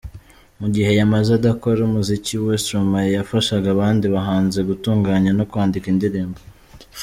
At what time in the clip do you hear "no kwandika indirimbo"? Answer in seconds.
5.37-6.39